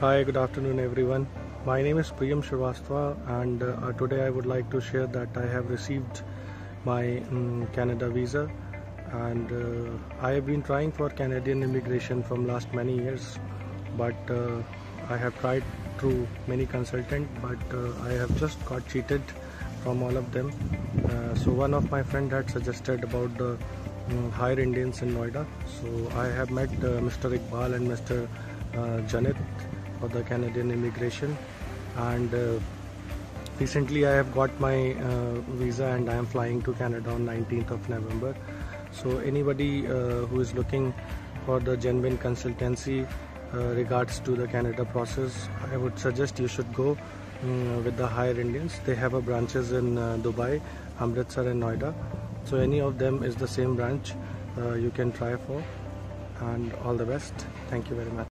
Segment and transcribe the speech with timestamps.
[0.00, 1.26] Hi, good afternoon everyone.
[1.66, 5.44] My name is Priyam Srivastava and uh, today I would like to share that I
[5.44, 6.22] have received
[6.84, 8.48] my um, Canada visa
[9.10, 13.40] and uh, I have been trying for Canadian immigration from last many years
[13.96, 14.62] but uh,
[15.08, 15.64] I have tried
[15.98, 19.22] through many consultants but uh, I have just got cheated
[19.82, 20.52] from all of them.
[21.10, 23.58] Uh, so one of my friend had suggested about the
[24.10, 25.44] um, Hire Indians in Noida.
[25.66, 27.36] So I have met uh, Mr.
[27.36, 28.28] Iqbal and Mr.
[29.08, 29.36] Janit
[30.00, 31.36] for the Canadian immigration.
[31.96, 32.58] And uh,
[33.58, 37.70] recently I have got my uh, visa and I am flying to Canada on 19th
[37.70, 38.34] of November.
[38.92, 40.94] So anybody uh, who is looking
[41.46, 43.06] for the genuine consultancy
[43.52, 46.98] regards to the Canada process I would suggest you should go
[47.42, 48.78] um, with the Hire Indians.
[48.84, 50.60] They have branches in uh, Dubai
[51.00, 51.94] Amritsar and Noida.
[52.44, 54.12] So any of them is the same branch
[54.56, 55.62] uh, you can try for.
[56.40, 57.34] And all the best.
[57.68, 58.26] Thank you very much